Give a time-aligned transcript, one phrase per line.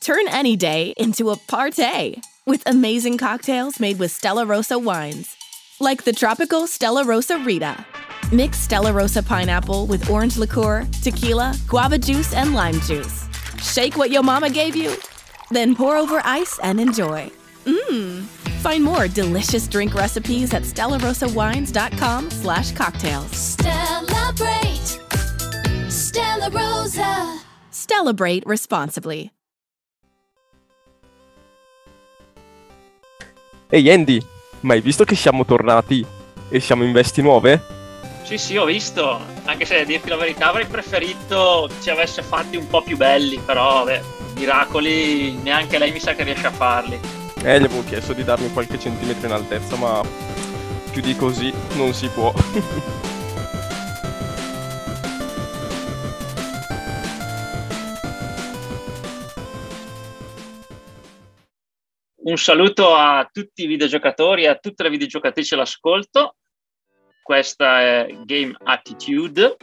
[0.00, 5.36] Turn any day into a party with amazing cocktails made with Stella Rosa wines,
[5.78, 7.84] like the tropical Stella Rosa Rita.
[8.32, 13.28] Mix Stella Rosa pineapple with orange liqueur, tequila, guava juice, and lime juice.
[13.60, 14.96] Shake what your mama gave you,
[15.50, 17.30] then pour over ice and enjoy.
[17.64, 18.24] Mmm.
[18.62, 23.36] Find more delicious drink recipes at stellarosawines.com slash cocktails.
[23.36, 24.98] Celebrate
[25.90, 27.40] Stella Rosa.
[27.70, 29.30] Celebrate responsibly.
[33.72, 34.20] Ehi Andy,
[34.62, 36.04] ma hai visto che siamo tornati
[36.48, 37.62] e siamo in vesti nuove?
[38.24, 42.20] Sì, sì, ho visto, anche se a dirti la verità avrei preferito che ci avesse
[42.22, 44.02] fatti un po' più belli, però vabbè,
[44.34, 46.98] miracoli neanche lei mi sa che riesce a farli.
[47.44, 50.02] Eh, gli avevo chiesto di darmi qualche centimetro in altezza, ma
[50.90, 52.32] più di così non si può.
[62.30, 66.36] Un saluto a tutti i videogiocatori e a tutte le videogiocatrici all'ascolto.
[67.24, 69.56] Questa è Game Attitude,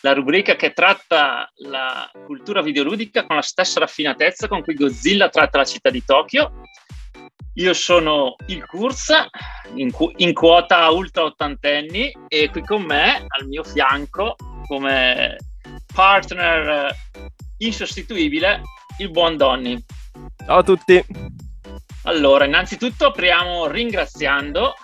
[0.00, 5.58] la rubrica che tratta la cultura videoludica con la stessa raffinatezza con cui Godzilla tratta
[5.58, 6.62] la città di Tokyo.
[7.56, 9.12] Io sono il Kurz,
[9.74, 14.36] in, cu- in quota ultra ottantenni, e qui con me, al mio fianco,
[14.68, 15.36] come
[15.94, 16.96] partner
[17.58, 18.62] insostituibile,
[19.00, 19.84] il buon Donny.
[20.46, 21.43] Ciao a tutti!
[22.04, 24.74] Allora, innanzitutto apriamo ringraziando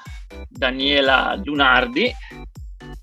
[0.48, 2.10] Daniela Lunardi,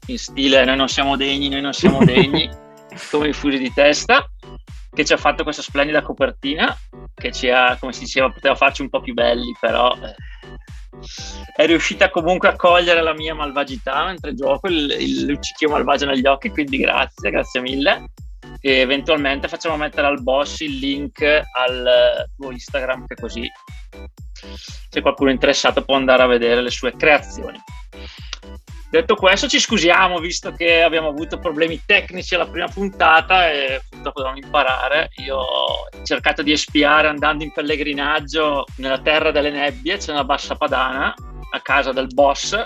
[0.08, 2.50] in stile noi non siamo degni, noi non siamo degni,
[3.12, 4.28] come i fusi di testa,
[4.92, 6.76] che ci ha fatto questa splendida copertina,
[7.14, 10.16] che ci ha, come si diceva, poteva farci un po' più belli, però eh,
[11.56, 16.26] è riuscita comunque a cogliere la mia malvagità mentre gioco, il, il luccichio malvagio negli
[16.26, 18.06] occhi, quindi grazie, grazie mille.
[18.60, 23.48] E eventualmente facciamo mettere al boss il link al tuo Instagram, che così
[24.90, 27.60] se qualcuno è interessato può andare a vedere le sue creazioni.
[28.90, 34.38] Detto questo, ci scusiamo visto che abbiamo avuto problemi tecnici alla prima puntata e dovevamo
[34.38, 35.10] imparare.
[35.18, 40.56] Io ho cercato di espiare andando in pellegrinaggio nella terra delle nebbie, c'è una bassa
[40.56, 41.14] padana
[41.52, 42.64] a casa del boss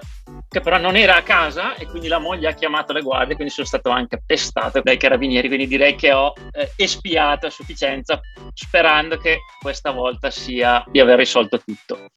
[0.51, 3.53] che però non era a casa e quindi la moglie ha chiamato le guardie, quindi
[3.53, 8.19] sono stato anche pestato dai carabinieri, quindi direi che ho eh, espiato a sufficienza
[8.53, 12.07] sperando che questa volta sia di aver risolto tutto.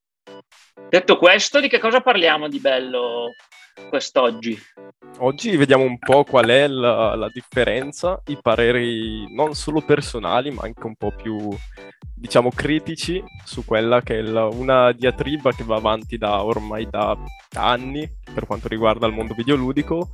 [0.88, 3.34] Detto questo, di che cosa parliamo di bello
[3.88, 4.58] quest'oggi?
[5.18, 10.62] Oggi vediamo un po' qual è la, la differenza, i pareri non solo personali ma
[10.64, 11.48] anche un po' più
[12.14, 17.16] diciamo critici su quella che è la, una diatriba che va avanti da ormai da
[17.56, 20.10] anni per quanto riguarda il mondo videoludico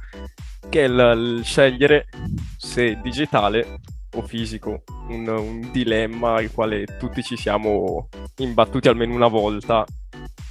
[0.69, 2.09] che è il, il scegliere
[2.57, 3.79] se digitale
[4.15, 9.85] o fisico un, un dilemma al quale tutti ci siamo imbattuti almeno una volta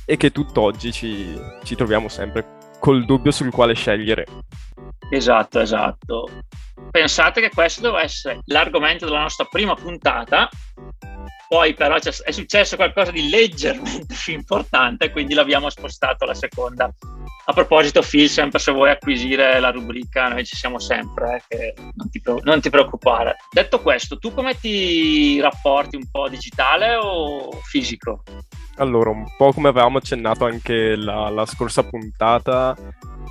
[0.06, 4.26] e che tutt'oggi ci, ci troviamo sempre col dubbio sul quale scegliere.
[5.12, 6.30] Esatto, esatto.
[6.92, 10.50] Pensate che questo doveva essere l'argomento della nostra prima puntata,
[11.48, 16.92] poi però è successo qualcosa di leggermente più importante, quindi l'abbiamo spostato alla seconda.
[17.50, 22.08] A proposito, Phil, sempre se vuoi acquisire la rubrica, noi ci siamo sempre, eh, non,
[22.12, 23.38] ti, non, ti, preoccupare.
[23.52, 28.22] Detto questo, tu come ti rapporti un po' digitale o fisico?
[28.76, 32.78] Allora, un po' come avevamo accennato anche la, la scorsa puntata,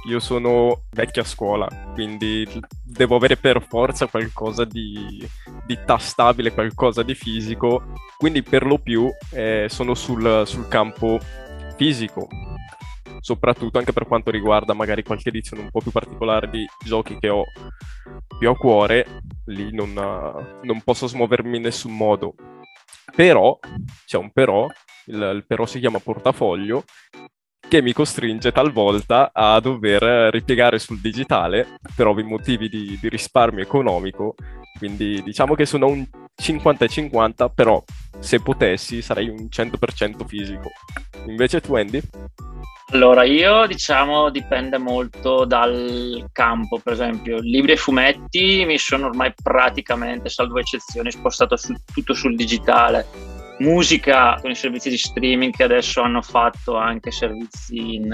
[0.09, 2.45] io sono vecchia scuola, quindi
[2.83, 5.25] devo avere per forza qualcosa di,
[5.65, 11.21] di tastabile, qualcosa di fisico, quindi per lo più eh, sono sul, sul, campo
[11.77, 12.27] fisico,
[13.21, 17.29] soprattutto anche per quanto riguarda magari qualche edizione un po' più particolare di giochi che
[17.29, 17.45] ho
[18.39, 22.35] più a cuore, lì non, non posso smuovermi in nessun modo.
[23.15, 23.59] Però,
[24.07, 24.67] c'è un però,
[25.07, 26.85] il, il però si chiama portafoglio,
[27.69, 33.63] che mi costringe talvolta a dover ripiegare sul digitale per ovvi motivi di, di risparmio
[33.63, 34.35] economico.
[34.79, 36.07] Quindi diciamo che sono un
[36.41, 37.83] 50 50, però
[38.21, 40.71] se potessi sarei un 100% fisico.
[41.27, 42.01] Invece tu, Andy?
[42.91, 49.35] Allora, io diciamo dipende molto dal campo, per esempio, libri e fumetti mi sono ormai
[49.41, 55.65] praticamente, salvo eccezioni, spostato su, tutto sul digitale musica con i servizi di streaming che
[55.65, 58.09] adesso hanno fatto anche servizi in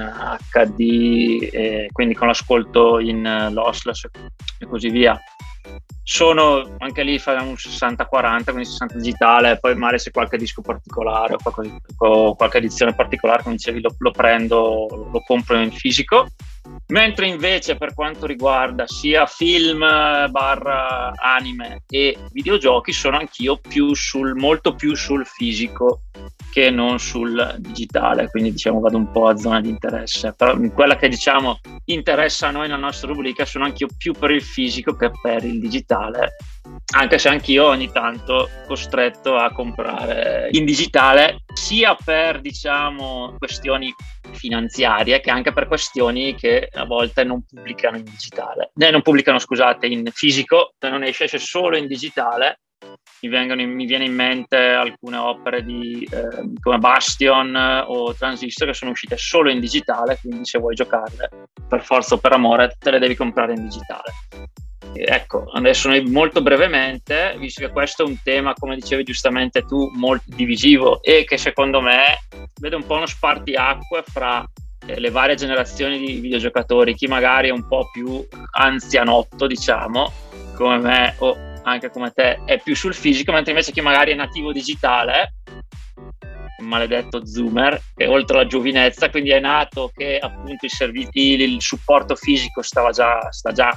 [0.51, 4.07] HD, quindi con l'ascolto in lossless
[4.59, 5.21] e così via.
[6.07, 11.35] Sono anche lì fanno un 60-40, quindi 60 digitale, poi magari se qualche disco particolare
[11.35, 16.27] o, qualcosa, o qualche edizione particolare, come dicevi, lo, lo prendo, lo compro in fisico.
[16.89, 24.35] Mentre invece per quanto riguarda sia film barra anime e videogiochi sono anch'io più sul,
[24.35, 26.05] molto più sul fisico
[26.51, 30.35] che non sul digitale, quindi diciamo vado un po' a zona di interesse.
[30.37, 34.43] Però quella che diciamo interessa a noi nella nostra rubrica sono anch'io più per il
[34.43, 35.94] fisico che per il digitale,
[36.95, 43.93] anche se anch'io ogni tanto costretto a comprare in digitale sia per diciamo questioni
[44.33, 48.73] finanziarie che anche per questioni che a volte non pubblicano in digitale.
[48.77, 52.61] Eh, non pubblicano, scusate, in fisico, se non esce solo in digitale.
[53.21, 57.57] Mi, vengono, mi viene in mente alcune opere di, eh, come Bastion
[57.87, 61.31] o Transistor che sono uscite solo in digitale, quindi se vuoi giocarle
[61.67, 64.13] per forza o per amore te le devi comprare in digitale.
[64.93, 69.91] Ecco, adesso noi molto brevemente, visto che questo è un tema, come dicevi giustamente tu,
[69.95, 72.19] molto divisivo e che secondo me
[72.61, 74.45] vede un po' uno spartiacque fra
[74.87, 80.13] eh, le varie generazioni di videogiocatori, chi magari è un po' più anzianotto, diciamo,
[80.55, 84.15] come me o anche come te, è più sul fisico, mentre invece chi magari è
[84.15, 85.37] nativo digitale,
[86.59, 92.15] un maledetto zoomer, che oltre alla giovinezza, quindi è nato che appunto servizi, il supporto
[92.15, 93.77] fisico stava già, sta già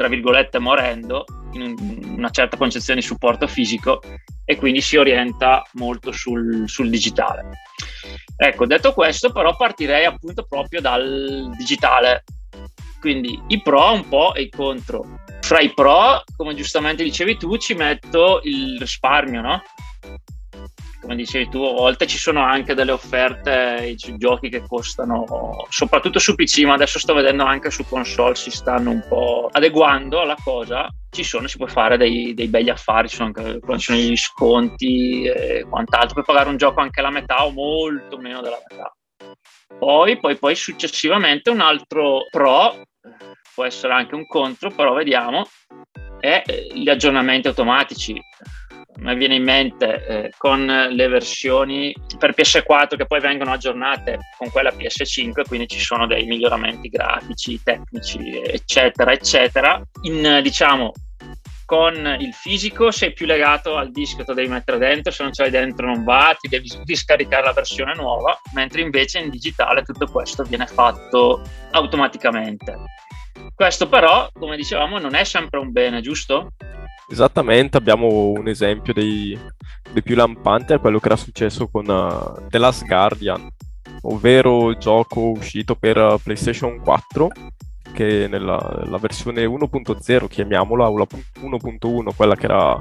[0.00, 4.00] tra virgolette morendo in una certa concezione di supporto fisico
[4.46, 7.50] e quindi si orienta molto sul, sul digitale.
[8.34, 12.24] Ecco, detto questo, però partirei appunto proprio dal digitale.
[12.98, 15.18] Quindi i pro un po' e i contro.
[15.42, 19.62] Fra i pro, come giustamente dicevi tu, ci metto il risparmio, no?
[21.00, 25.24] Come dicevi tu, a volte ci sono anche delle offerte su giochi che costano,
[25.68, 30.20] soprattutto su PC, ma adesso sto vedendo anche su console si stanno un po' adeguando
[30.20, 30.88] alla cosa.
[31.10, 34.16] Ci sono, si può fare dei, dei begli affari, ci sono anche ci sono gli
[34.16, 38.94] sconti e quant'altro, puoi pagare un gioco anche la metà o molto meno della metà.
[39.78, 42.82] Poi, poi, poi successivamente un altro pro,
[43.54, 45.48] può essere anche un contro, però vediamo,
[46.20, 46.42] è
[46.72, 48.20] gli aggiornamenti automatici
[48.98, 54.50] mi viene in mente eh, con le versioni per PS4 che poi vengono aggiornate con
[54.50, 59.80] quella PS5, quindi ci sono dei miglioramenti grafici, tecnici, eccetera, eccetera.
[60.02, 60.92] In diciamo
[61.70, 65.42] con il fisico sei più legato al disco che devi mettere dentro, se non ce
[65.42, 70.06] l'hai dentro non va, ti devi riscaricare la versione nuova, mentre invece in digitale tutto
[70.06, 71.40] questo viene fatto
[71.70, 72.76] automaticamente.
[73.54, 76.54] Questo però, come dicevamo, non è sempre un bene, giusto?
[77.10, 79.36] Esattamente, abbiamo un esempio dei,
[79.92, 83.48] dei più lampanti, è quello che era successo con uh, The Last Guardian,
[84.02, 87.28] ovvero il gioco uscito per PlayStation 4,
[87.92, 91.06] che nella, nella versione 1.0, chiamiamola, o la
[91.40, 92.80] 1.1, quella che era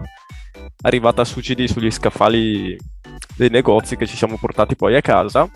[0.81, 2.77] arrivata su CD sugli scaffali
[3.35, 5.49] dei negozi che ci siamo portati poi a casa,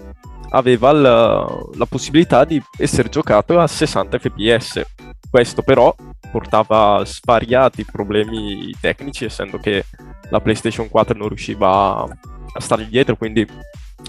[0.50, 1.46] aveva la,
[1.76, 4.81] la possibilità di essere giocato a 60 fps.
[5.30, 5.94] Questo però
[6.33, 9.85] portava svariati problemi tecnici, essendo che
[10.31, 13.47] la PlayStation 4 non riusciva a stare dietro, quindi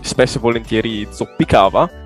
[0.00, 2.02] spesso e volentieri zoppicava.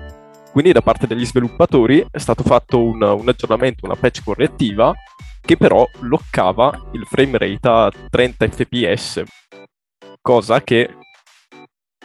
[0.51, 4.93] Quindi da parte degli sviluppatori è stato fatto un, un aggiornamento, una patch correttiva,
[5.39, 9.23] che però bloccava il frame rate a 30 fps,
[10.21, 10.97] cosa che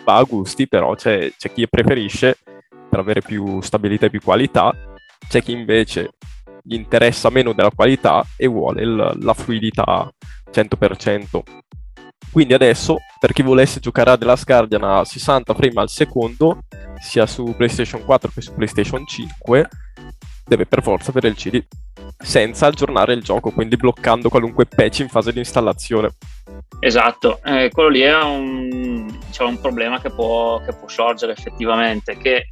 [0.04, 2.38] va a gusti, però c'è, c'è chi preferisce
[2.88, 4.72] per avere più stabilità e più qualità,
[5.28, 6.10] c'è chi invece
[6.66, 10.10] gli interessa meno della qualità e vuole il, la fluidità
[10.50, 11.40] 100%.
[12.32, 16.60] Quindi adesso, per chi volesse giocare a The Last Guardian a 60 frame al secondo,
[17.00, 19.68] sia su PlayStation 4 che su PlayStation 5,
[20.46, 21.62] deve per forza avere il CD
[22.18, 26.12] senza aggiornare il gioco, quindi bloccando qualunque patch in fase di installazione.
[26.80, 32.16] Esatto, eh, quello lì è un, diciamo, un problema che può, che può sorgere effettivamente,
[32.16, 32.46] che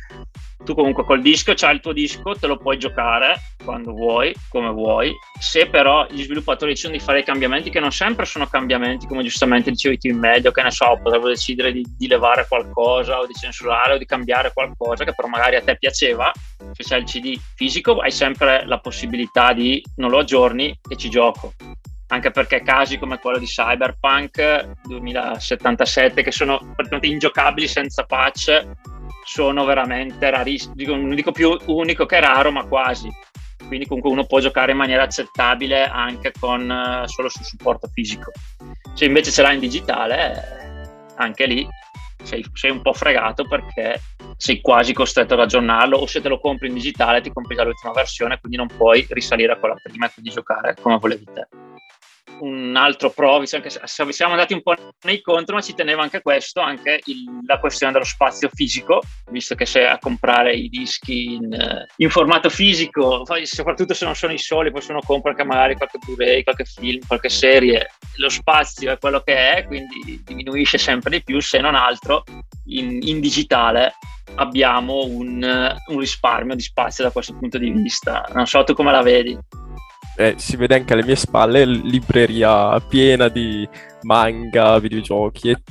[0.64, 4.71] tu comunque col disco c'hai il tuo disco, te lo puoi giocare quando vuoi, come
[4.71, 5.12] vuoi.
[5.38, 9.23] Se però gli sviluppatori decidono di fare i cambiamenti, che non sempre sono cambiamenti, come
[9.23, 13.26] giustamente dicevi tu in medio, che ne so, potrebbero decidere di, di levare qualcosa o
[13.26, 16.31] di censurare o di cambiare qualcosa che però magari a te piaceva,
[16.73, 21.09] se c'è il CD fisico hai sempre la possibilità di non lo aggiorni e ci
[21.09, 21.54] gioco
[22.12, 28.69] anche perché casi come quello di Cyberpunk 2077 che sono praticamente ingiocabili senza patch
[29.25, 33.09] sono veramente rarissimi, non dico più unico che raro, ma quasi.
[33.67, 38.33] Quindi comunque uno può giocare in maniera accettabile anche con uh, solo sul supporto fisico.
[38.95, 41.67] Se invece ce l'hai in digitale, anche lì
[42.23, 44.00] sei, sei, un po' fregato perché
[44.37, 47.64] sei quasi costretto ad aggiornarlo o se te lo compri in digitale ti compri già
[47.64, 51.72] l'ultima versione, quindi non puoi risalire a quella prima e quindi giocare come volevi te.
[52.41, 56.23] Un altro pro, visto che siamo andati un po' nei contro, ma ci teneva anche
[56.23, 61.35] questo, anche il, la questione dello spazio fisico, visto che se a comprare i dischi
[61.35, 65.77] in, in, formato fisico, soprattutto se non sono i soli, poi se uno anche magari
[65.77, 71.11] qualche Blu-ray, qualche film, qualche serie, lo spazio è quello che è, quindi diminuisce sempre
[71.11, 72.25] di più, se non altro
[72.67, 73.95] in, in digitale
[74.37, 78.29] abbiamo un, un risparmio di spazio da questo punto di vista.
[78.33, 79.37] Non so tu come la vedi
[80.16, 83.69] eh, si vede anche alle mie spalle libreria piena di
[84.02, 85.62] manga, videogiochi e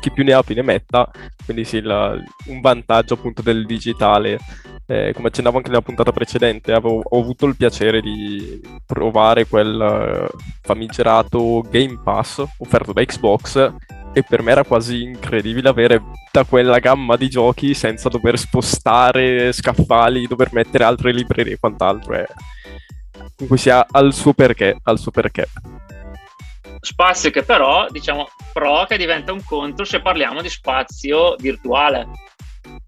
[0.00, 1.10] chi più ne ha più ne metta,
[1.44, 2.14] quindi sì, la,
[2.46, 4.38] un vantaggio appunto del digitale.
[4.86, 10.28] Eh, come accennavo anche nella puntata precedente, avevo, ho avuto il piacere di provare quel
[10.30, 13.72] uh, famigerato Game Pass offerto da Xbox
[14.12, 19.52] e per me era quasi incredibile avere tutta quella gamma di giochi senza dover spostare
[19.52, 22.14] scaffali, dover mettere altre librerie e quant'altro.
[22.16, 22.26] Eh
[23.36, 25.48] comunque sia al suo perché, al suo perché.
[26.80, 32.06] Spazio che però, diciamo, pro che diventa un contro se parliamo di spazio virtuale.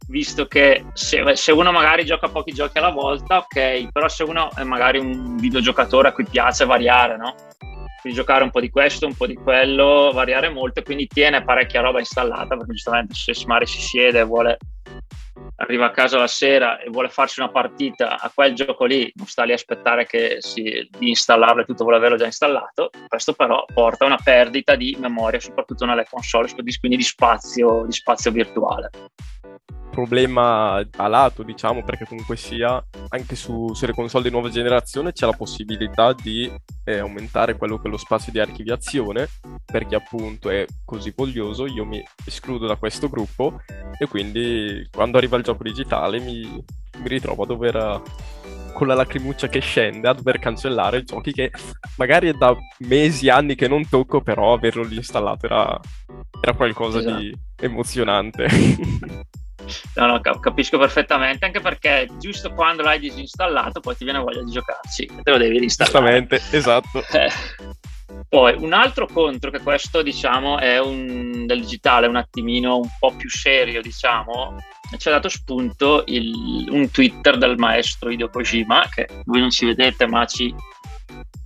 [0.09, 4.51] Visto che se, se uno magari gioca pochi giochi alla volta, ok, però se uno
[4.55, 7.35] è magari un videogiocatore a cui piace variare, no?
[8.01, 11.81] Quindi giocare un po' di questo, un po' di quello, variare molto, quindi tiene parecchia
[11.81, 14.59] roba installata, perché giustamente se magari si siede e vuole
[15.57, 19.27] arriva a casa la sera e vuole farsi una partita a quel gioco lì, non
[19.27, 22.91] sta lì a aspettare che si, di installarlo e tutto, vuole averlo già installato.
[23.09, 27.93] Questo però porta a una perdita di memoria, soprattutto nelle console, quindi di spazio, di
[27.93, 28.91] spazio virtuale
[29.97, 35.25] problema a lato, diciamo, perché comunque sia anche su, sulle console di nuova generazione c'è
[35.25, 36.53] la possibilità di
[36.85, 39.27] eh, aumentare quello che è lo spazio di archiviazione,
[39.65, 43.63] perché appunto è così voglioso, io mi escludo da questo gruppo
[43.99, 48.03] e quindi quando arriva il gioco digitale mi, mi ritrovo a dover
[48.77, 51.51] con la lacrimuccia che scende a dover cancellare giochi che
[51.97, 55.81] magari è da mesi, anni che non tocco, però averlo lì installato era,
[56.43, 57.17] era qualcosa esatto.
[57.17, 58.47] di emozionante.
[59.95, 64.53] No, no, capisco perfettamente, anche perché giusto quando l'hai disinstallato poi ti viene voglia di
[64.53, 66.21] giocarci, te lo devi reinstallare.
[66.29, 67.05] Giustamente, esatto.
[67.13, 67.31] Eh.
[68.29, 73.15] Poi un altro contro che questo diciamo è un, del digitale un attimino un po'
[73.15, 74.57] più serio diciamo
[74.97, 79.67] ci ha dato spunto il, un Twitter del maestro Hideo Kojima che voi non ci
[79.67, 80.55] vedete ma ci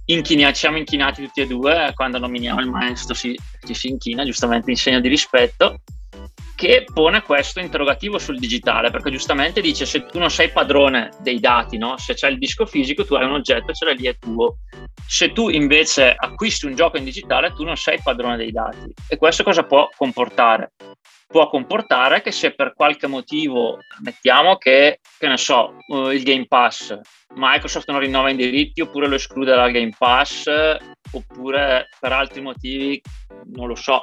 [0.06, 4.70] inchina, siamo inchinati tutti e due quando nominiamo il maestro si, ci si inchina giustamente
[4.70, 5.80] in segno di rispetto
[6.60, 11.40] che pone questo interrogativo sul digitale, perché giustamente dice se tu non sei padrone dei
[11.40, 11.96] dati, no?
[11.96, 14.58] se c'è il disco fisico, tu hai un oggetto, ce l'hai lì, è tuo.
[15.06, 18.92] Se tu invece acquisti un gioco in digitale, tu non sei padrone dei dati.
[19.08, 20.72] E questo cosa può comportare?
[21.26, 26.46] Può comportare che se per qualche motivo, mettiamo che, che ne so, uh, il Game
[26.46, 26.96] Pass,
[27.34, 30.46] Microsoft non rinnova i diritti oppure lo esclude dal Game Pass,
[31.12, 33.00] oppure per altri motivi,
[33.52, 34.02] non lo so,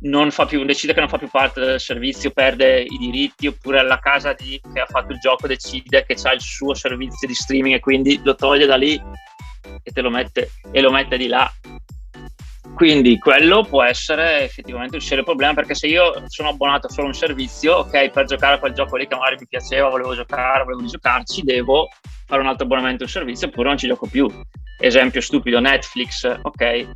[0.00, 3.98] non più, decide che non fa più parte del servizio, perde i diritti, oppure la
[3.98, 7.76] casa di, che ha fatto il gioco decide che ha il suo servizio di streaming
[7.76, 9.00] e quindi lo toglie da lì
[9.82, 11.50] e, te lo mette, e lo mette di là.
[12.74, 17.10] Quindi quello può essere effettivamente un serio problema perché se io sono abbonato solo a
[17.10, 20.64] un servizio, ok, per giocare a quel gioco lì che magari mi piaceva, volevo giocare,
[20.64, 21.88] volevo giocarci, devo
[22.26, 24.28] fare un altro abbonamento a un servizio oppure non ci gioco più.
[24.80, 26.88] Esempio stupido, Netflix, ok,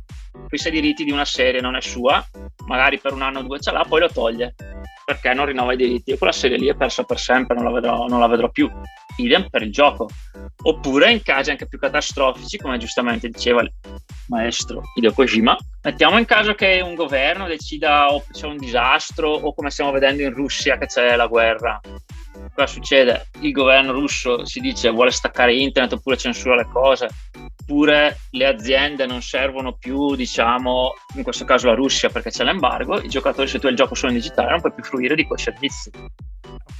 [0.43, 2.25] acquista i diritti di una serie, non è sua,
[2.65, 4.55] magari per un anno o due ce l'ha, poi lo toglie
[5.09, 7.71] perché non rinnova i diritti e quella serie lì è persa per sempre, non la
[7.71, 8.69] vedrò, non la vedrò più.
[9.17, 10.07] Idem per il gioco.
[10.61, 13.71] Oppure in casi anche più catastrofici, come giustamente diceva il
[14.27, 19.53] maestro Hideo Kojima, mettiamo in caso che un governo decida o c'è un disastro o
[19.53, 21.79] come stiamo vedendo in Russia che c'è la guerra.
[22.53, 23.27] Cosa succede?
[23.39, 27.07] Il governo russo si dice vuole staccare internet oppure censura le cose
[27.69, 32.99] oppure le aziende non servono più, diciamo, in questo caso la Russia perché c'è l'embargo,
[32.99, 35.25] i giocatori se tu hai il gioco solo in digitale non puoi più fruire di
[35.25, 35.91] quei servizi.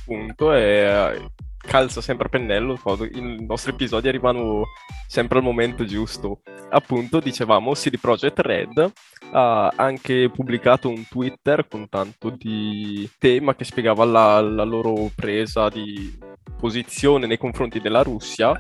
[0.02, 1.26] Appunto, e eh,
[1.60, 2.80] calza sempre a pennello,
[3.12, 4.64] i nostri episodi arrivano
[5.08, 6.42] sempre al momento giusto.
[6.70, 8.92] Appunto, dicevamo, CD Projekt Red
[9.32, 15.70] ha anche pubblicato un Twitter con tanto di tema che spiegava la, la loro presa
[15.70, 16.18] di
[16.58, 18.60] posizione nei confronti della Russia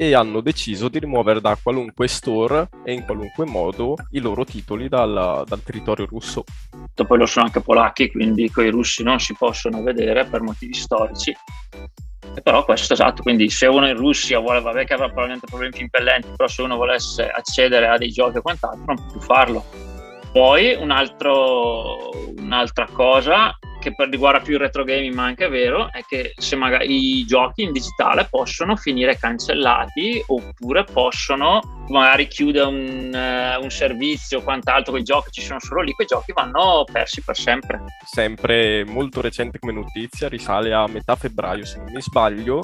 [0.00, 4.88] e hanno deciso di rimuovere da qualunque store e in qualunque modo i loro titoli
[4.88, 6.44] dal, dal territorio russo.
[6.94, 10.72] Poi lo sono anche polacchi, quindi con i russi non si possono vedere per motivi
[10.72, 11.36] storici.
[12.42, 15.82] Però questo esatto, quindi se uno in Russia vuole, vabbè che avrà probabilmente problemi più
[15.82, 19.62] impellenti, però se uno volesse accedere a dei giochi e quant'altro non può più farlo.
[20.32, 25.50] Poi un altro, un'altra cosa che per riguarda più il retro gaming, ma anche è
[25.50, 32.26] vero, è che se magari i giochi in digitale possono finire cancellati oppure possono magari
[32.28, 36.32] chiudere un, uh, un servizio o quant'altro, quei giochi ci sono solo lì, quei giochi
[36.32, 37.84] vanno persi per sempre.
[38.04, 42.62] Sempre molto recente come notizia, risale a metà febbraio se non mi sbaglio,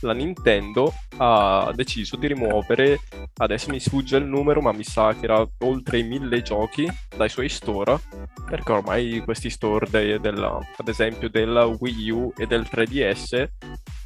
[0.00, 3.00] la Nintendo ha deciso di rimuovere,
[3.38, 7.28] adesso mi sfugge il numero, ma mi sa che era oltre i mille giochi dai
[7.28, 8.00] suoi store,
[8.46, 13.48] perché ormai questi store de- della, ad esempio della Wii U e del 3DS,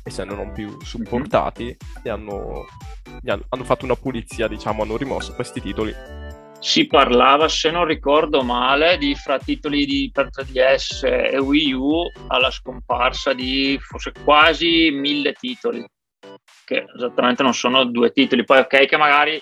[0.08, 2.02] essendo non più supportati, mm-hmm.
[2.02, 2.66] e hanno,
[3.24, 5.94] hanno, hanno fatto una pulizia, diciamo, hanno rimosso questi titoli
[6.60, 12.02] si parlava, se non ricordo male, di fra titoli di, per 3DS e Wii U
[12.28, 15.84] alla scomparsa di forse quasi mille titoli,
[16.64, 18.44] che esattamente non sono due titoli.
[18.44, 19.40] Poi ok che magari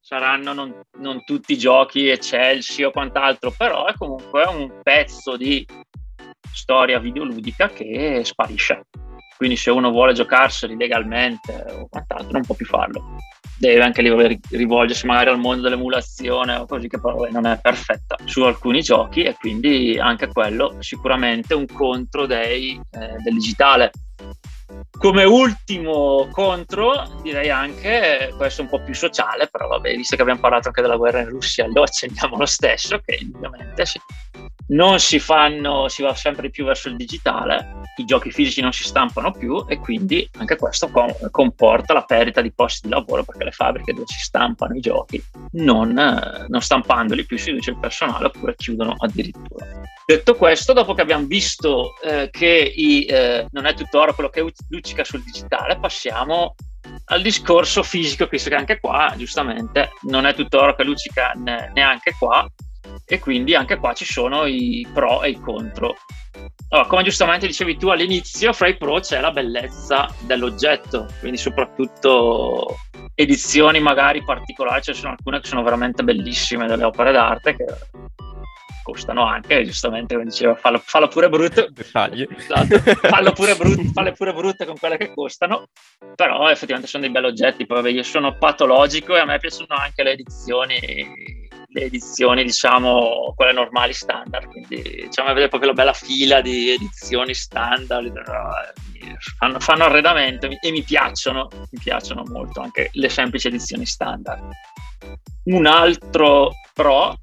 [0.00, 5.66] saranno non, non tutti giochi eccelsi o quant'altro, però è comunque un pezzo di
[6.52, 8.82] storia videoludica che sparisce.
[9.36, 13.16] Quindi se uno vuole giocarseli legalmente o quant'altro non può più farlo
[13.56, 14.02] deve anche
[14.50, 19.22] rivolgersi magari al mondo dell'emulazione o così che poi non è perfetta su alcuni giochi
[19.22, 23.90] e quindi anche quello sicuramente un contro dei, eh, del digitale.
[24.98, 30.40] Come ultimo contro direi anche questo un po' più sociale, però vabbè, visto che abbiamo
[30.40, 34.00] parlato anche della guerra in Russia, lo accendiamo lo stesso, che ovviamente sì,
[34.68, 38.84] non si fanno, si va sempre più verso il digitale, i giochi fisici non si
[38.84, 43.44] stampano più e quindi anche questo com- comporta la perdita di posti di lavoro perché
[43.44, 45.22] le fabbriche dove si stampano i giochi
[45.52, 49.66] non, non stampandoli più si riduce il personale oppure chiudono addirittura.
[50.06, 54.28] Detto questo, dopo che abbiamo visto eh, che i, eh, non è tutto oro quello
[54.28, 54.40] che
[54.84, 56.54] luccica sul digitale, passiamo
[57.06, 62.14] al discorso fisico, visto che anche qua, giustamente, non è tutto oro che luccica neanche
[62.18, 62.46] qua,
[63.06, 65.96] e quindi anche qua ci sono i pro e i contro.
[66.68, 72.76] Allora, come giustamente dicevi tu all'inizio, fra i pro c'è la bellezza dell'oggetto, quindi soprattutto
[73.14, 77.64] edizioni magari particolari, ce ne sono alcune che sono veramente bellissime delle opere d'arte che
[78.84, 84.12] costano anche, giustamente come diceva, fallo, fallo pure brutto, dettagli, esatto, fallo pure brutto, falle
[84.12, 85.68] pure brutte con quelle che costano,
[86.14, 90.02] però effettivamente sono dei belli oggetti, poi io sono patologico e a me piacciono anche
[90.02, 91.42] le edizioni
[91.74, 94.46] le edizioni, diciamo, quelle normali standard.
[94.48, 98.12] Quindi diciamo, vedere proprio la bella fila di edizioni standard.
[99.38, 104.48] Fanno, fanno arredamento e mi piacciono, mi piacciono molto anche le semplici edizioni standard.
[105.46, 107.18] Un altro pro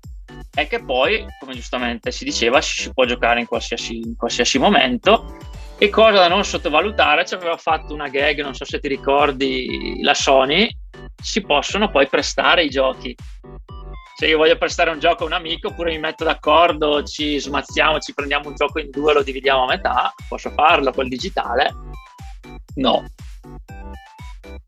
[0.54, 5.38] è che poi, come giustamente si diceva, si può giocare in qualsiasi, in qualsiasi momento.
[5.78, 10.00] E cosa da non sottovalutare, ci aveva fatto una gag, non so se ti ricordi,
[10.04, 10.70] la Sony,
[11.20, 13.15] si possono poi prestare i giochi
[14.22, 17.98] se io voglio prestare un gioco a un amico oppure mi metto d'accordo, ci smazziamo,
[17.98, 21.74] ci prendiamo un gioco in due, lo dividiamo a metà, posso farlo col digitale?
[22.76, 23.04] No.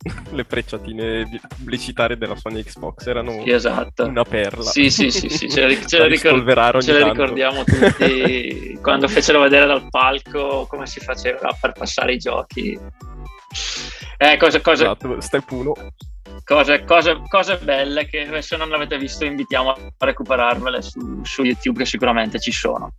[0.32, 4.06] Le frecciatine pubblicitarie della Sony Xbox erano sì, esatto.
[4.06, 4.64] una perla.
[4.64, 9.66] Sì, sì, sì, sì ce, le, ce, ricor- ce le ricordiamo tutti quando fecero vedere
[9.66, 12.78] dal palco come si faceva per passare i giochi.
[14.18, 14.84] Eh, cosa, cosa...
[14.84, 15.74] Esatto, step 1
[16.44, 21.80] cose, cose, cose, belle che se non l'avete visto invitiamo a recuperarvele su, su, YouTube
[21.80, 22.94] che sicuramente ci sono.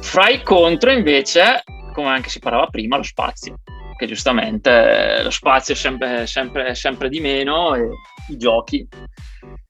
[0.00, 3.58] Fra i contro invece, come anche si parlava prima, lo spazio,
[4.00, 7.86] che giustamente lo spazio è sempre, sempre, sempre di meno e
[8.30, 8.88] i giochi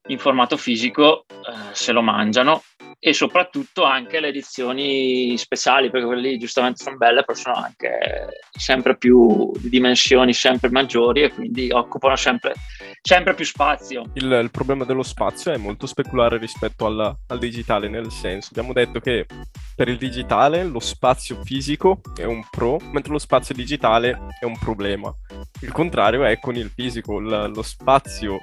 [0.06, 2.62] in formato fisico eh, se lo mangiano
[3.02, 8.42] e soprattutto anche le edizioni speciali, perché quelle lì giustamente sono belle, però sono anche
[8.50, 12.52] sempre più di dimensioni sempre maggiori e quindi occupano sempre,
[13.00, 14.04] sempre più spazio.
[14.12, 18.74] Il, il, problema dello spazio è molto speculare rispetto alla, al digitale, nel senso, abbiamo
[18.74, 19.24] detto che
[19.74, 24.58] per il digitale lo spazio fisico è un pro, mentre lo spazio digitale è un
[24.58, 25.10] problema.
[25.62, 28.40] Il contrario è con il fisico, la, lo spazio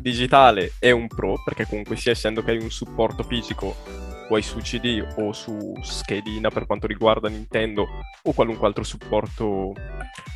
[0.00, 3.95] digitale è un pro, perché comunque sia essendo che hai un supporto fisico
[4.28, 7.86] vuoi su CD o su schedina per quanto riguarda Nintendo
[8.22, 9.72] o qualunque altro supporto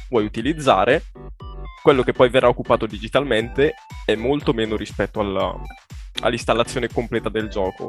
[0.09, 1.05] vuoi utilizzare,
[1.83, 3.74] quello che poi verrà occupato digitalmente
[4.05, 5.55] è molto meno rispetto alla,
[6.22, 7.88] all'installazione completa del gioco.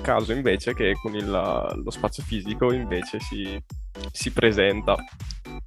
[0.00, 3.60] Caso invece che con il, lo spazio fisico invece si,
[4.12, 4.96] si presenta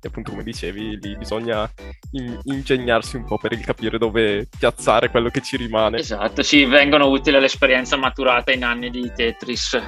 [0.03, 1.69] e appunto come dicevi lì bisogna
[2.11, 5.97] in- ingegnarsi un po' per capire dove piazzare quello che ci rimane.
[5.97, 9.79] Esatto, sì, vengono utili l'esperienza maturata in anni di Tetris.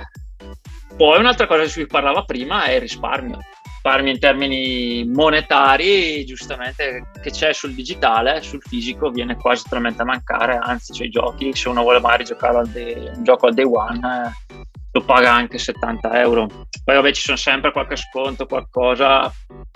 [0.95, 3.39] Poi un'altra cosa di cui parlava prima è il risparmio.
[3.63, 10.06] Risparmio in termini monetari, giustamente, che c'è sul digitale, sul fisico viene quasi totalmente a
[10.06, 13.54] mancare, anzi, c'è i giochi, se uno vuole magari giocare al day, un gioco al
[13.54, 14.56] day one, eh,
[14.95, 16.47] lo paga anche 70 euro.
[16.84, 19.29] Poi vabbè ci sono sempre qualche sconto, qualcosa,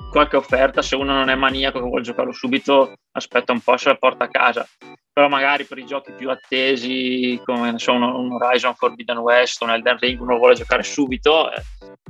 [0.10, 3.90] qualche offerta, se uno non è maniaco che vuole giocarlo subito aspetta un po' se
[3.90, 4.66] la porta a casa.
[5.12, 9.72] Però magari per i giochi più attesi come so, un, un Horizon Forbidden West, un
[9.72, 11.62] Elden Ring, uno vuole giocare subito eh,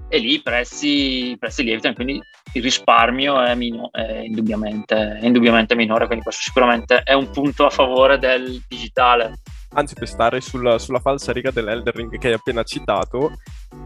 [0.08, 2.22] e lì i prezzi, i prezzi lievitano, quindi
[2.54, 7.66] il risparmio è, mino, è, indubbiamente, è indubbiamente minore, quindi questo sicuramente è un punto
[7.66, 9.40] a favore del digitale
[9.74, 13.34] anzi per stare sulla, sulla falsa riga dell'Elder Ring che hai appena citato,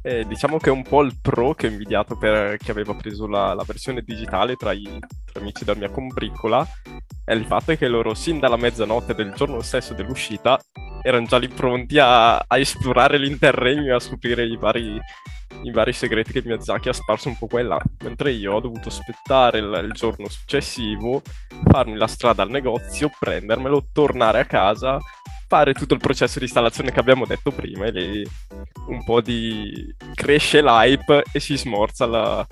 [0.02, 3.28] eh, diciamo che è un po' il pro che ho invidiato per chi aveva preso
[3.28, 5.00] la, la versione digitale tra i
[5.34, 6.66] tra amici della mia combriccola,
[7.26, 10.60] è il fatto che loro sin dalla mezzanotte del giorno stesso dell'uscita
[11.02, 15.00] erano già lì pronti a, a esplorare l'interregno e a scoprire i vari,
[15.64, 18.60] i vari segreti che Miyazaki ha sparso un po' qua e là, mentre io ho
[18.60, 21.22] dovuto aspettare il, il giorno successivo,
[21.70, 25.00] farmi la strada al negozio, prendermelo, tornare a casa,
[25.48, 28.28] fare tutto il processo di installazione che abbiamo detto prima e lì
[28.88, 29.83] un po' di
[30.14, 32.48] cresce l'hype e si smorza la,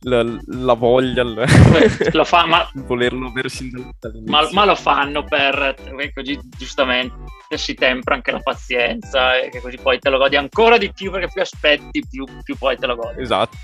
[0.00, 1.44] la, la voglia il...
[2.12, 2.68] lo fa, ma...
[2.74, 4.30] volerlo avere sin dall'inizio.
[4.32, 6.22] ma, ma, lo fanno per ecco,
[6.56, 7.14] giustamente
[7.56, 11.28] si tempra anche la pazienza e così poi te lo godi ancora di più perché
[11.32, 13.22] più aspetti più, più poi te lo godi.
[13.22, 13.56] Esatto.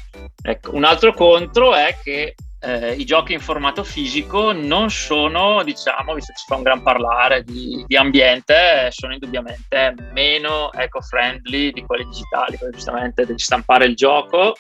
[0.43, 2.35] Ecco, un altro contro è che
[2.67, 6.83] eh, i giochi in formato fisico non sono, diciamo, visto che si fa un gran
[6.83, 13.87] parlare di, di ambiente, sono indubbiamente meno eco-friendly di quelli digitali, perché giustamente devi stampare
[13.87, 14.55] il gioco,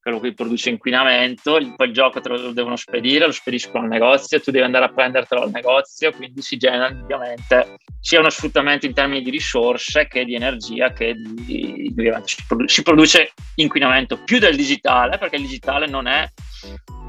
[0.00, 4.50] quello che produce inquinamento, il gioco te lo devono spedire, lo spediscono al negozio, tu
[4.50, 9.22] devi andare a prendertelo al negozio, quindi si genera ovviamente sia uno sfruttamento in termini
[9.22, 14.56] di risorse che di energia, che di, ovviamente si, produ- si produce inquinamento più del
[14.56, 16.26] digitale, perché il digitale non è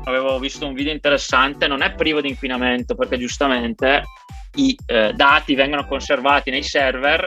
[0.03, 4.03] avevo visto un video interessante, non è privo di inquinamento perché giustamente
[4.55, 7.25] i eh, dati vengono conservati nei server,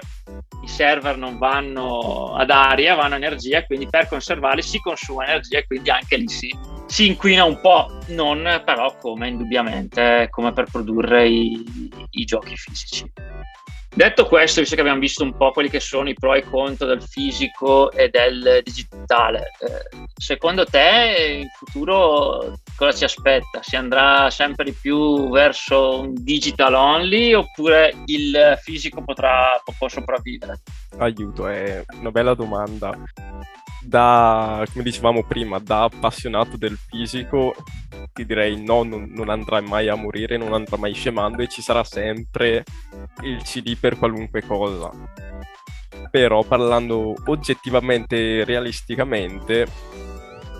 [0.62, 5.58] i server non vanno ad aria, vanno a energia quindi per conservarli si consuma energia
[5.58, 6.52] e quindi anche lì si,
[6.86, 13.10] si inquina un po', non però come indubbiamente come per produrre i, i giochi fisici.
[13.94, 16.42] Detto questo, visto che abbiamo visto un po' quelli che sono i pro e i
[16.42, 23.60] contro del fisico e del digitale, eh, secondo te in futuro cosa ci aspetta?
[23.60, 30.62] Si andrà sempre di più verso un digital only oppure il fisico potrà può sopravvivere?
[30.98, 32.96] Aiuto, è una bella domanda.
[33.84, 37.54] Da, come dicevamo prima, da appassionato del fisico,
[38.12, 41.62] ti direi no, non, non andrà mai a morire, non andrà mai scemando e ci
[41.62, 42.64] sarà sempre
[43.22, 44.90] il CD per qualunque cosa.
[46.10, 49.66] Però parlando oggettivamente, realisticamente,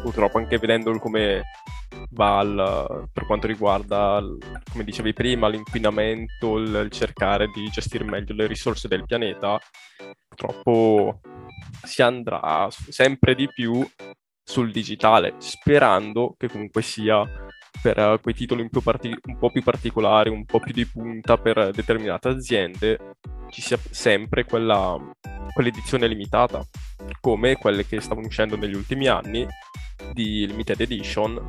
[0.02, 1.42] purtroppo anche vedendo come
[2.10, 4.22] va al, per quanto riguarda,
[4.70, 9.58] come dicevi prima, l'inquinamento, il, cercare di gestire meglio le risorse del pianeta,
[10.28, 11.20] purtroppo
[11.82, 13.86] si andrà sempre di più
[14.44, 17.24] sul digitale, sperando che comunque sia
[17.80, 21.70] per quei titoli un, parti- un, po' più particolari, un po' più di punta per
[21.70, 23.16] determinate aziende,
[23.50, 24.96] ci sia sempre quella,
[25.52, 26.64] quell'edizione limitata,
[27.20, 29.46] come quelle che stavano uscendo negli ultimi anni
[30.12, 31.46] di limited edition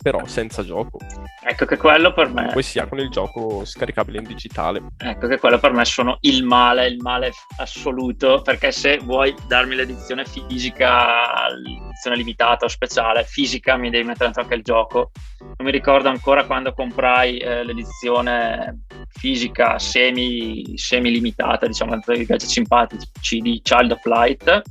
[0.00, 0.98] però senza gioco.
[1.42, 2.50] Ecco che quello per me...
[2.52, 4.82] Poi sia con il gioco scaricabile in digitale.
[4.96, 9.74] Ecco che quello per me sono il male, il male assoluto, perché se vuoi darmi
[9.74, 15.10] l'edizione fisica, l'edizione limitata o speciale, fisica mi devi mettere dentro anche il gioco.
[15.40, 22.24] Non mi ricordo ancora quando comprai eh, l'edizione fisica semi, semi limitata, diciamo, tra i
[22.24, 24.62] gadget simpatici di Child of Light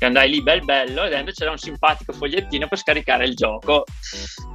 [0.00, 3.84] che andai lì bel bello e dentro c'era un simpatico fogliettino per scaricare il gioco.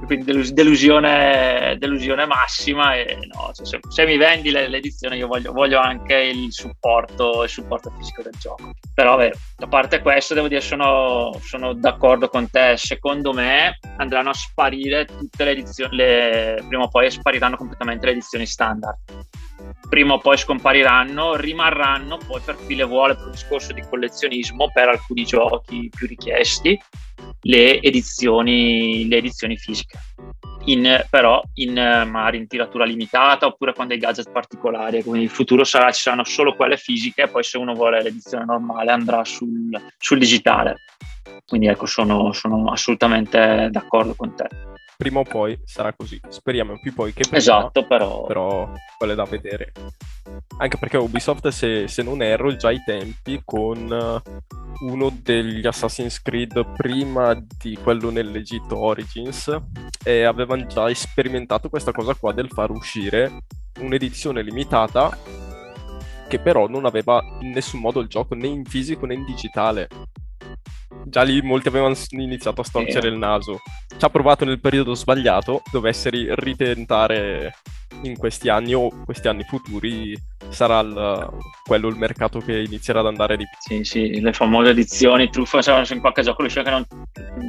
[0.04, 5.52] Quindi delus- delusione, delusione, massima e no, cioè, se, se, mi vendi l'edizione io voglio,
[5.52, 8.72] voglio, anche il supporto, il supporto fisico del gioco.
[8.92, 12.74] Però beh, a parte questo devo dire sono, sono d'accordo con te.
[12.76, 18.12] Secondo me andranno a sparire tutte le edizioni le, prima o poi spariranno completamente le
[18.12, 18.98] edizioni standard
[19.88, 24.70] prima o poi scompariranno, rimarranno poi per chi le vuole per un discorso di collezionismo
[24.72, 26.78] per alcuni giochi più richiesti
[27.42, 29.98] le edizioni, le edizioni fisiche.
[30.68, 35.02] In, però in, magari in tiratura limitata oppure con dei gadget particolari.
[35.04, 38.90] Quindi in futuro sarà, ci saranno solo quelle fisiche poi se uno vuole l'edizione normale
[38.90, 40.82] andrà sul, sul digitale.
[41.46, 44.48] Quindi ecco, sono, sono assolutamente d'accordo con te
[44.96, 46.20] prima o poi sarà così.
[46.28, 47.36] Speriamo più poi che prima.
[47.36, 48.26] Esatto, però.
[48.26, 49.72] Però quello è da vedere.
[50.58, 56.20] Anche perché Ubisoft, se, se non erro, già ai tempi con uh, uno degli Assassin's
[56.20, 59.54] Creed prima di quello nell'Egitto Origins
[60.04, 63.44] e avevano già sperimentato questa cosa qua del far uscire
[63.78, 65.16] un'edizione limitata
[66.28, 69.88] che però non aveva in nessun modo il gioco né in fisico né in digitale.
[71.04, 73.12] Già lì molti avevano iniziato a storcere Sì.
[73.14, 73.60] il naso.
[73.96, 77.54] Ci ha provato nel periodo sbagliato, dovesse ri- ritentare
[78.02, 80.14] in questi anni o questi anni futuri
[80.48, 81.28] sarà il-
[81.64, 83.76] quello il mercato che inizierà ad andare di più.
[83.78, 86.84] Sì, sì, le famose edizioni truffa, c'era in qualche gioco usciva che non,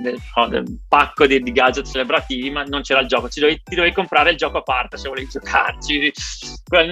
[0.02, 3.94] del, pacco di, di gadget celebrativi, ma non c'era il gioco, Ci dovevi- ti dovevi
[3.94, 6.12] comprare il gioco a parte se volevi giocarci.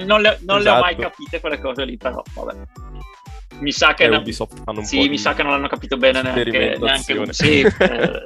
[0.04, 1.08] Non, le, non le ho mai Esatto.
[1.10, 2.54] capite quelle cose lì, però vabbè.
[3.60, 4.06] Mi sa che...
[4.06, 8.22] Un sì, mi sa che non l'hanno capito bene neanche, neanche sì, eh,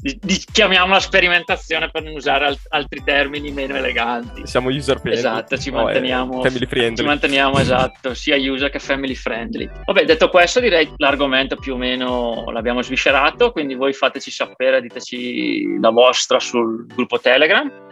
[0.00, 4.46] di- di- chiamiamola sperimentazione per non usare al- altri termini meno eleganti.
[4.46, 5.18] Siamo user friendly.
[5.20, 6.96] Esatto, ci No, manteniamo, family friendly.
[6.96, 9.68] ci manteniamo esatto, sia user che family friendly.
[9.84, 15.78] Vabbè, detto questo, direi l'argomento più o meno l'abbiamo sviscerato, quindi voi fateci sapere, diteci
[15.80, 17.86] la vostra sul gruppo Telegram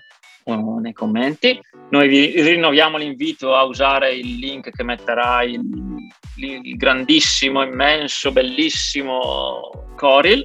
[0.54, 1.60] nei commenti.
[1.90, 5.60] Noi vi rinnoviamo l'invito a usare il link che metterà il,
[6.36, 10.44] il grandissimo, immenso, bellissimo Coril.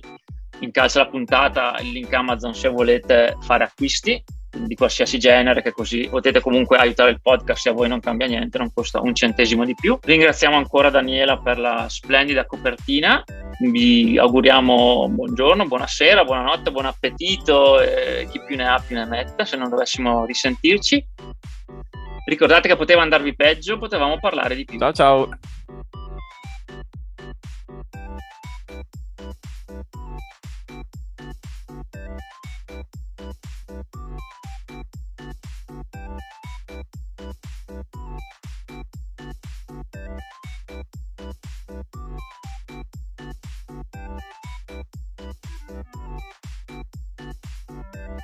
[0.60, 4.24] In calcio alla puntata il link Amazon se volete fare acquisti
[4.66, 8.28] di qualsiasi genere, che così potete comunque aiutare il podcast se a voi non cambia
[8.28, 9.98] niente, non costa un centesimo di più.
[10.02, 13.24] Ringraziamo ancora Daniela per la splendida copertina.
[13.60, 19.46] Vi auguriamo buongiorno, buonasera, buonanotte, buon appetito e chi più ne ha più ne metta
[19.46, 21.06] se non dovessimo risentirci.
[22.26, 24.80] Ricordate che poteva andarvi peggio, potevamo parlare di più.
[24.80, 25.30] Ciao ciao.